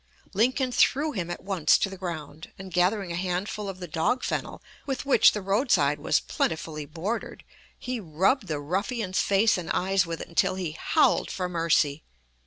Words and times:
Lincoln 0.33 0.71
threw 0.71 1.11
him 1.11 1.29
at 1.29 1.43
once 1.43 1.77
to 1.77 1.87
the 1.87 1.95
ground, 1.95 2.51
and 2.57 2.73
gathering 2.73 3.11
a 3.11 3.15
handful 3.15 3.69
of 3.69 3.79
the 3.79 3.87
dog 3.87 4.23
fennel 4.23 4.59
with 4.87 5.05
which 5.05 5.31
the 5.33 5.43
roadside 5.43 5.99
was 5.99 6.19
plentifully 6.19 6.87
bordered, 6.87 7.43
he 7.77 7.99
rubbed 7.99 8.47
the 8.47 8.59
ruffian's 8.59 9.19
face 9.21 9.59
and 9.59 9.69
eyes 9.69 10.07
with 10.07 10.19
it 10.19 10.27
until 10.27 10.55
he 10.55 10.71
howled 10.71 11.29
for 11.29 11.47
mercy. 11.47 12.03